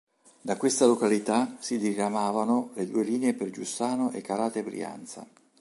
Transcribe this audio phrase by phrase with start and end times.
[0.41, 5.27] Da questa località si diramavano le due linee per Giussano e Carate Brianza.